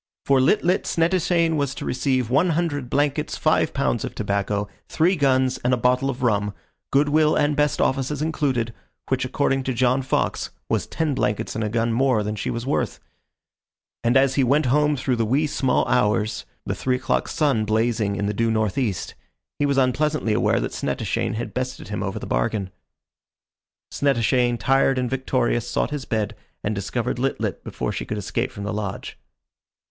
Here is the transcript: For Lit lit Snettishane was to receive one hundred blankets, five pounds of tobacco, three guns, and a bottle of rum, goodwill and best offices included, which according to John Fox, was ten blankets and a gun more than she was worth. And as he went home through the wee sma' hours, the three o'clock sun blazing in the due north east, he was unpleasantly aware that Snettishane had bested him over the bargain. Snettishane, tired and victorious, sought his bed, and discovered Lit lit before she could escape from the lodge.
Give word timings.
For 0.25 0.41
Lit 0.41 0.63
lit 0.63 0.85
Snettishane 0.85 1.57
was 1.57 1.75
to 1.75 1.85
receive 1.85 2.31
one 2.31 2.49
hundred 2.57 2.89
blankets, 2.89 3.37
five 3.37 3.71
pounds 3.71 4.03
of 4.03 4.15
tobacco, 4.15 4.67
three 4.89 5.15
guns, 5.15 5.59
and 5.59 5.75
a 5.75 5.77
bottle 5.77 6.09
of 6.09 6.23
rum, 6.23 6.55
goodwill 6.91 7.35
and 7.35 7.55
best 7.55 7.79
offices 7.79 8.19
included, 8.19 8.73
which 9.09 9.25
according 9.25 9.61
to 9.65 9.75
John 9.75 10.01
Fox, 10.01 10.49
was 10.67 10.87
ten 10.87 11.13
blankets 11.13 11.53
and 11.53 11.63
a 11.63 11.69
gun 11.69 11.93
more 11.93 12.23
than 12.23 12.35
she 12.35 12.49
was 12.49 12.65
worth. 12.65 12.99
And 14.03 14.17
as 14.17 14.33
he 14.33 14.43
went 14.43 14.65
home 14.73 14.97
through 14.97 15.17
the 15.17 15.23
wee 15.23 15.45
sma' 15.45 15.83
hours, 15.85 16.47
the 16.65 16.73
three 16.73 16.95
o'clock 16.95 17.27
sun 17.27 17.63
blazing 17.63 18.15
in 18.15 18.25
the 18.25 18.33
due 18.33 18.49
north 18.49 18.79
east, 18.79 19.13
he 19.59 19.67
was 19.67 19.77
unpleasantly 19.77 20.33
aware 20.33 20.59
that 20.59 20.71
Snettishane 20.73 21.35
had 21.35 21.53
bested 21.53 21.89
him 21.89 22.01
over 22.01 22.17
the 22.17 22.25
bargain. 22.25 22.71
Snettishane, 23.91 24.57
tired 24.57 24.97
and 24.97 25.11
victorious, 25.11 25.69
sought 25.69 25.91
his 25.91 26.05
bed, 26.05 26.35
and 26.63 26.73
discovered 26.73 27.19
Lit 27.19 27.39
lit 27.39 27.63
before 27.63 27.91
she 27.91 28.05
could 28.07 28.17
escape 28.17 28.51
from 28.51 28.63
the 28.63 28.73
lodge. 28.73 29.19